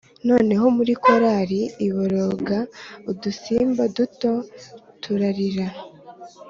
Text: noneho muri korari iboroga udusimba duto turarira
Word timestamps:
noneho 0.27 0.65
muri 0.77 0.93
korari 1.03 1.61
iboroga 1.87 2.57
udusimba 3.11 3.83
duto 3.95 4.31
turarira 5.01 5.67